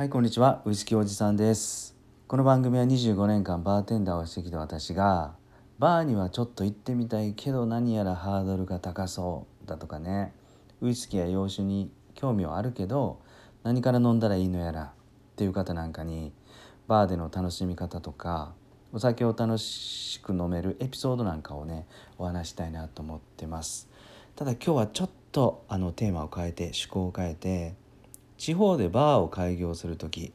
[0.00, 0.62] はいこんにちは。
[0.64, 1.94] ウイスキーおじさんです。
[2.26, 5.34] この番組は25年間バーテンダーをしてきた私が
[5.78, 10.32] バーにはちょっと行ってみたいけど何やらハードルが高そうだとかね。
[10.80, 13.20] ウイスキーや洋酒に興味はあるけど
[13.62, 14.90] 何から飲んだらいいのやらっ
[15.36, 16.32] ていう方なんかに
[16.88, 18.54] バーでの楽しみ方とか
[18.94, 21.86] お酒を楽しく飲めるエピソードなんかをね
[22.16, 23.86] お話したいなと思ってます。
[24.34, 27.74] ただ今日はちょっとあのテーマを変えて趣向を変えて
[28.40, 30.32] 地方でバーを開業する時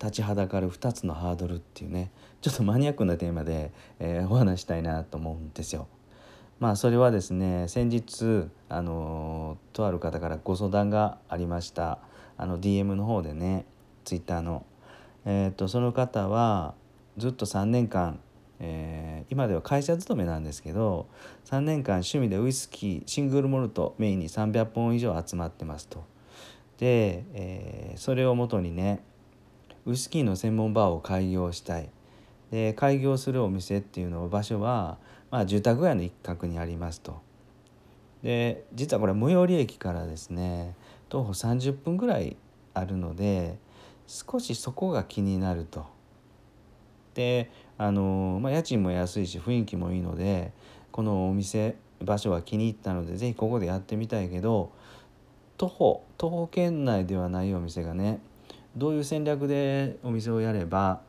[0.00, 5.86] 立ちはだかる2つのハードルっていうねちょっとマニアックなテーマで、えー、お話したいなと思うんですよ。
[6.58, 12.00] まあそれはですね先日あのとある方からご相談がありました
[12.36, 13.66] あの DM の方でね
[14.04, 14.66] Twitter の。
[15.24, 16.74] えーと、とその方は
[17.18, 18.18] ずっと3年間、
[18.58, 21.06] えー、今では会社勤めなんですけど
[21.44, 26.10] 3年間趣味でウイスキーシングルモルトメインに300本以上集まってますと。
[26.82, 29.04] で、えー、それをもとにね
[29.86, 31.88] ウイスキーの専門バーを開業したい。
[32.50, 34.98] で開業するお店っていうの場所は、
[35.30, 37.22] まあ、住宅街の一角にありますと。
[38.24, 40.74] で実はこれ最寄り駅からですね
[41.08, 42.36] 徒歩30分ぐらい
[42.74, 43.58] あるので
[44.08, 45.86] 少しそこが気になると。
[47.14, 50.50] であの、まあ、家賃も安いし雰囲気もいいので
[50.90, 54.72] このお店場所は気に入ったので是非ここでやってみたいけど
[55.62, 58.18] 徒歩徒歩圏内ではないお店がね
[58.76, 61.02] どういう戦略でお店をやれば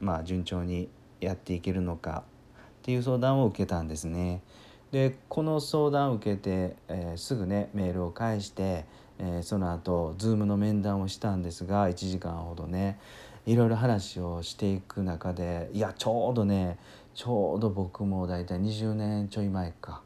[0.00, 0.88] まあ順調に
[1.20, 2.24] やっていけるのか
[2.58, 4.42] っていう相談を受けたんですね。
[4.90, 8.84] でこの相談を受けて、えー、すぐねメールを返して、
[9.20, 12.98] えー、その後 Zoom の面談をしたんですが1時間ほどね
[13.46, 16.78] いろいろ話をしていく中でいやちょうどね
[17.14, 20.02] ちょうど僕も大体20年ちょい前か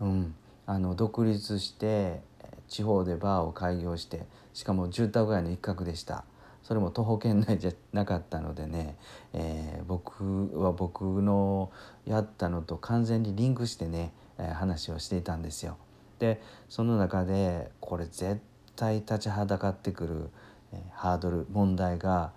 [0.00, 0.34] うん
[0.70, 2.20] あの独立して
[2.68, 6.24] 地方でバーを開業してしかも住宅街の一角でした
[6.62, 8.96] それも徒歩圏内じゃなかったのでね、
[9.32, 11.72] えー、僕は僕の
[12.06, 15.76] やったのと完全にリンクしてね、えー、話をしていたんですよ。
[16.20, 18.40] でその中でこれ絶
[18.76, 20.30] 対立ちはだかってくる、
[20.72, 22.30] え、ハードル問題が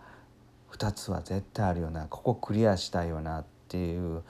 [0.71, 4.23] 2つは絶対あるよなここクリアしたいよなっていう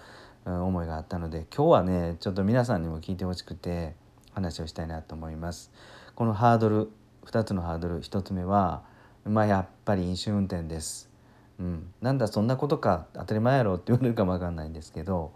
[0.46, 3.96] 思いがあったので今日はねちょっと皆さんにも聞いてほしくて
[4.34, 5.72] 話をしたいなと思います。
[6.16, 6.90] このハードル
[7.26, 8.84] 2つのハードル1つ目は
[9.26, 11.10] まあやっぱり飲酒運転です。
[11.60, 15.32] うん、なんだそんなことか当たり前やろって言われるかも分かんないんですけど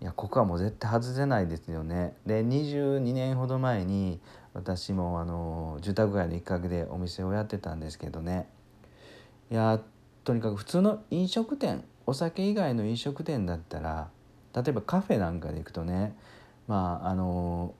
[0.00, 2.14] いやここはもう絶対外せないですよね。
[2.26, 4.20] で22年ほど前に
[4.52, 8.48] 私もあの住宅街の一角でお店をやってたんですけどね
[9.50, 9.80] いや
[10.22, 14.08] とにかく普通の飲食店お酒以外の飲食店だったら
[14.54, 16.14] 例えばカフェなんかで行くとね
[16.66, 17.74] まああの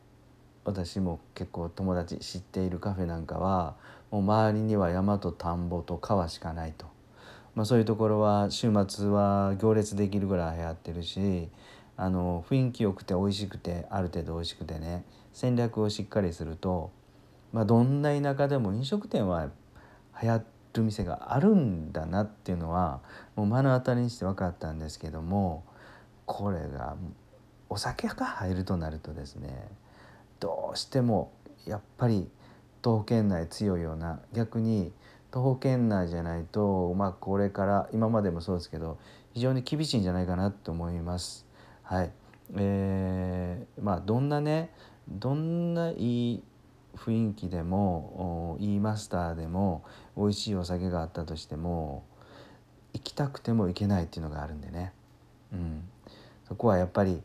[0.64, 3.76] 私も結構友達知っているカフェなんかは
[4.10, 6.86] もう周りには山と田んぼと川しかないと、
[7.54, 11.48] まあ、そういうところは週末は行列できるぐらい流行ってるし
[11.96, 16.90] あの雰囲気よくて美味しくてある程度美味しくてね戦略をしっかりすると、
[17.52, 19.50] まあ、どんな田舎でも飲食店は
[20.20, 20.42] 流行
[20.74, 23.00] る店があるんだなっていうのは
[23.36, 25.64] もう目の当たりにして分かったんですけども
[26.26, 26.96] これが
[27.68, 29.68] お酒が入るとなるとですね
[30.40, 31.32] どうしても
[31.66, 32.28] やっぱり
[32.82, 34.92] 徒歩圏内強いような逆に
[35.30, 38.98] 徒歩圏内じゃないとまあこれから今までもそうですけど
[39.32, 41.44] 非常に厳しいんじゃないかなと思います。
[41.82, 42.12] はい。
[42.56, 44.70] えー、まあどんなね
[45.08, 46.42] どんないい
[46.96, 49.84] 雰囲気でもいいマスターでも
[50.16, 52.04] 美味しいお酒があったとしても
[52.92, 54.92] 行きたくても行けないっていうのがあるんでね、
[55.52, 55.82] うん、
[56.48, 57.22] そこはやっぱり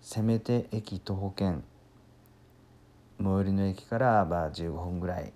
[0.00, 1.62] せめて駅徒歩圏
[3.18, 5.32] 最寄りの駅からまあ15分ぐらい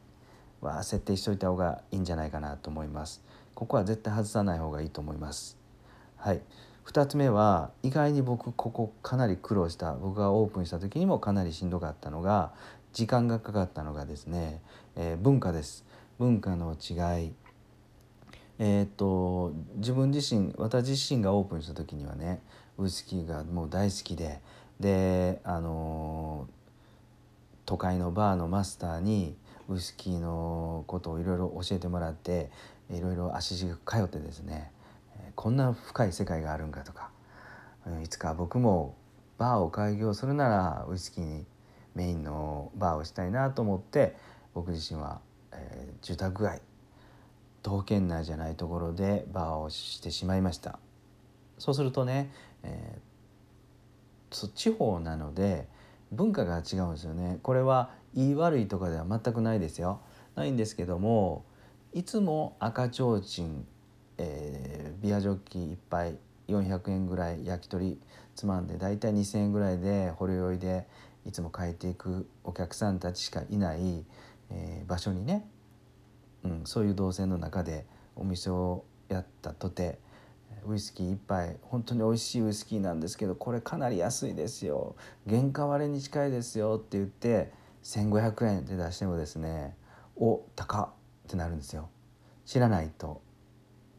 [0.61, 3.23] は設定しといた方がいいんじゃないかなと思います。
[3.55, 5.59] ここは絶対外さない方がいいと思います。
[6.17, 6.41] はい。
[6.87, 12.53] 2つ目は意外に僕ここかなり苦労した僕がオープンした時にもかなりしんどかったのが
[12.93, 14.61] 時間がかかったのがですね、
[14.97, 15.87] えー、文化です
[16.19, 17.35] 文化の違い
[18.59, 22.41] えー、っと自分自身私自身がオープンした時にはね
[22.79, 24.41] ウイスキーがもう大好きで
[24.81, 26.49] であの
[27.67, 29.37] 都会のバーのマスターに
[29.69, 32.51] ウイスキーのことをいろいろ教えてもらって
[32.91, 34.71] いろいろ足しげく通ってですね
[35.35, 37.11] こんな深い世界があるんかとか
[38.03, 38.95] いつか僕も
[39.39, 41.45] バーを開業するならウイスキーに
[41.95, 44.17] メインのバーをしたいなと思って
[44.53, 45.21] 僕自身は、
[45.53, 46.61] えー、住宅街
[47.65, 50.79] 徒歩圏内じゃないところでバーをしてしまいました。
[51.59, 52.31] そうするとね、
[52.63, 55.67] えー、地方なので
[56.13, 57.39] 文化が違うんですよね。
[57.43, 60.01] これはいい悪いとかでは全くないですよ。
[60.35, 61.45] ないんですけども
[61.95, 63.67] いつも赤ちょうちん、
[64.19, 66.19] えー、ビアジョッキ1杯
[66.49, 67.99] 400円ぐらい焼き鳥
[68.35, 70.87] つまんで大体2,000円ぐらいでほろ酔いで
[71.25, 74.05] いつも帰っていくお客さんたちしかいない、
[74.51, 75.49] えー、場所にね、
[76.65, 79.99] そういう動線の中でお店をやったとて
[80.67, 84.97] ウイスキー1杯本当に美味しいウイスキーなんですけどこれかなり安いですよ
[85.29, 87.53] 原価割れに近いですよって言って
[87.83, 89.77] 1,500円で出してもですね
[90.17, 90.83] お高
[91.27, 91.91] ってなるんですよ
[92.45, 93.23] 知らないと。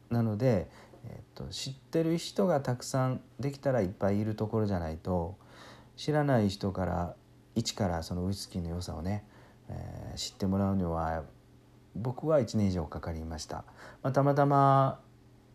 [0.10, 0.70] なので、
[1.06, 5.36] えーと、知ってる人がたくさんできたらいっぱいいるところじゃないと
[5.96, 7.16] 知らない人から
[7.56, 9.26] 一からそのウイスキーの良さをね、
[9.70, 11.24] えー、知ってもらうには
[11.96, 13.64] 僕は1年以上かかりました。
[14.04, 15.00] まあ、たまたま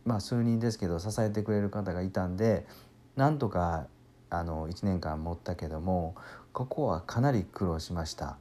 [0.04, 2.66] まあ、数人ですけど支えてくれる方がいたんで
[3.16, 3.87] なんとか
[4.31, 6.14] あの1年間持ったけども
[6.52, 8.38] ここはかなり苦労しました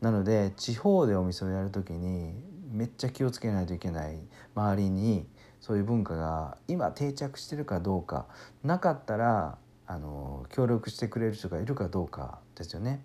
[0.00, 2.34] なので地方でお店をやる時に
[2.72, 4.18] めっちゃ気をつけないといけない
[4.54, 5.26] 周りに
[5.60, 8.26] そういう文化が今定着してるかどうか
[8.64, 13.04] なかったらあの協力してくれる人がいるかどうかですよね。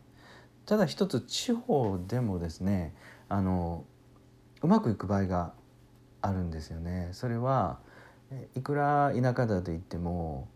[0.66, 2.94] ただ一つ地方でもですね
[3.30, 3.84] あの
[4.68, 5.54] うまくいく場合が
[6.22, 7.08] あるんですよね。
[7.14, 7.80] それは
[8.54, 10.50] いくら田舎だと言っても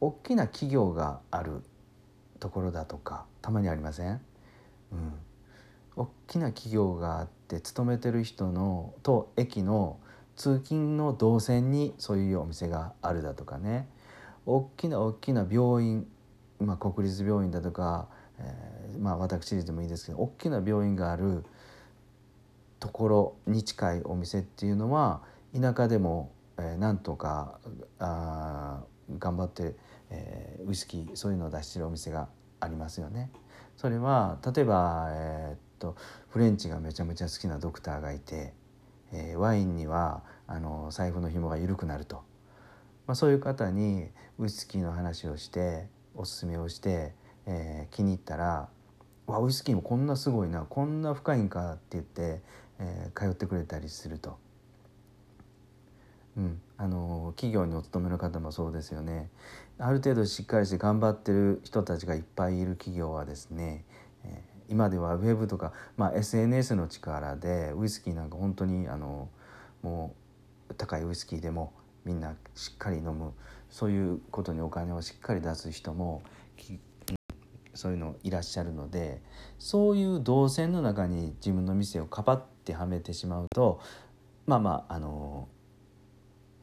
[0.00, 1.62] 大きな企業がある
[2.40, 4.20] ところだとかたまにありません、
[4.90, 5.14] うん、
[5.94, 10.00] 大きな企業があって勤めてる人のと駅の
[10.34, 13.88] 通勤の動線にそういうお店があるだとかね。
[14.46, 16.08] 大きな大きな病院、
[16.58, 18.08] まあ、国立病院だとか、
[18.40, 21.44] えー、まあ私立でもいいですけど大きな病院がある
[22.80, 25.22] ところに近いお店っていうのは
[25.54, 27.58] 田舎でもえー、なんとか
[27.98, 28.82] あ
[29.18, 29.76] 頑張って、
[30.10, 32.28] えー、ウイスキーそういうのを出してるお店が
[32.60, 33.30] ありますよね。
[33.76, 35.96] それは例えば、えー、っと
[36.28, 38.52] フレンチがめちゃめちゃ好きなドクターがいて、
[39.12, 42.16] えー、ワインにはあの財布の紐が緩くなると、
[43.06, 44.08] まあ、そういう方に
[44.38, 45.86] ウイスキーの話をして
[46.16, 47.14] おすすめをして、
[47.46, 48.68] えー、気に入ったら
[49.28, 52.42] 「わウイスキーもこんなすごいなこんな深いんか」って言って、
[52.78, 54.38] えー、通ってくれたりすると。
[56.36, 59.28] うん、あの企業にお勤めの方もそうですよね。
[59.78, 63.84] ある程度しっかりして頑張ってる人たちがいっぱいいる企業はですね、
[64.24, 69.28] えー、今ではウェブとか、まあ、SNS の力でウイスキーなんか本当にあの
[69.82, 70.14] も
[70.70, 71.72] う高いウイスキーでも
[72.04, 73.32] みんなしっかり飲む。
[73.70, 76.22] そういうことにお金をしっかり出す人も
[77.78, 79.22] そういうのいらっしゃるので
[79.56, 83.80] そういう動線の中に自分の店をかばってはめてしまうと
[84.46, 85.46] まあまああの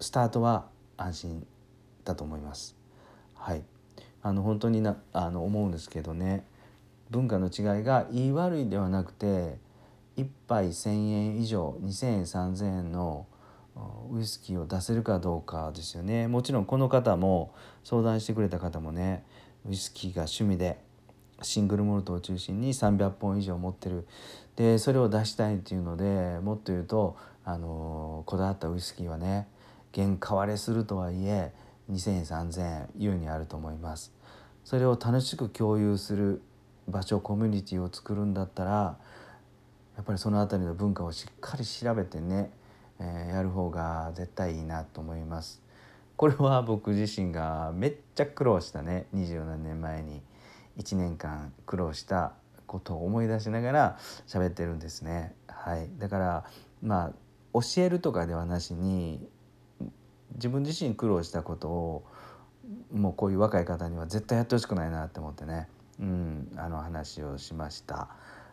[0.02, 0.66] スタートは
[0.98, 1.48] 安心
[2.04, 2.76] だと思います。
[3.34, 3.64] はい、
[4.24, 6.44] あの本当になあの思うんですけどね。
[7.12, 9.58] 文化の違いが言い悪いではなくて
[10.18, 13.26] 1杯1,000円以上2,000円3,000円の
[14.12, 16.28] ウイスキーを出せるかどうかですよね。
[16.28, 17.54] もちろんこの方も
[17.86, 19.24] 相談してくれた方もね
[19.66, 20.85] ウイスキーが趣味で
[21.42, 24.08] シングルモルトを中心に300本以上持ってる
[24.56, 29.48] でそれを出したいっていうのでもっと言うとあのこだわったウイスキーはね
[29.94, 31.54] 原価割れするとはいえ
[31.92, 34.14] 2,000円3,000円優にあると思います。
[34.64, 36.42] それを楽しく共有する
[36.88, 38.98] 場所コミュニティを作るんだったら
[39.96, 42.50] やっぱりその辺りの文化をしっかり調べてね、
[43.00, 45.62] えー、やる方が絶対いいなと思います。
[46.18, 50.22] これは僕自身がめっちゃ苦労したね27年前に
[50.77, 52.34] 1年間苦労した
[52.67, 55.36] ことを思い出しながら喋ってるんですね。
[55.48, 56.46] はい、だから
[56.82, 57.12] まあ
[57.53, 59.25] 教えるとかではなしに
[60.36, 62.05] 自分自身苦労したことを
[62.91, 65.67] もうこういう若い方には絶対やってほしくないなって思ってね、
[66.00, 68.10] うん、あの話をしました。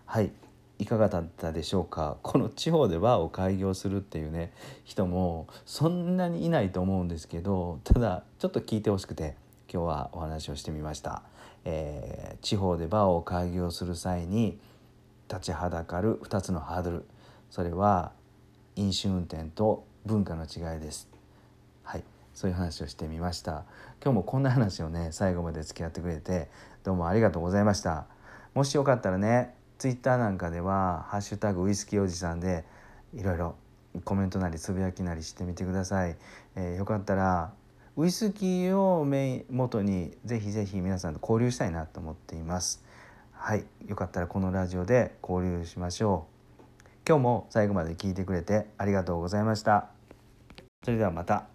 [0.06, 0.32] はい。
[0.78, 2.16] いかがだったでしょうか？
[2.22, 4.52] この地方でバーを開業するっていうね
[4.84, 9.36] 人もそんなにいないと思うんですけどただちょっと聞いてほしくて
[9.72, 11.22] 今日はお話をしてみました、
[11.64, 14.58] えー、地方でバーを開業する際に
[15.28, 17.04] 立ちはだかる2つのハードル。
[17.50, 18.12] それは
[18.76, 21.08] 飲酒運転と文化の違いです。
[21.82, 22.04] はい。
[22.34, 23.64] そういう話をしてみました。
[24.02, 26.48] 今日もこんな話をね最後まで付き合ってくれて
[26.82, 28.06] どうもありがとうございました。
[28.54, 32.64] もしよかったらねツイッターなんかでは「ハッシュタグウイスキーおじさん」で
[33.14, 33.54] いろいろ
[34.04, 36.16] コメントなりつぶやきなりしてみてください、
[36.54, 37.52] えー、よかったら
[37.94, 42.82] ウイスキーをメイン元にぜひぜひ皆さんと交流したいなと思っています。
[43.32, 46.26] はいよかったらこのラジオで交流しましょ
[46.80, 46.84] う。
[47.06, 49.90] 今日も最後まで聞いてくれてありがとうございました。
[50.84, 51.48] それではまた。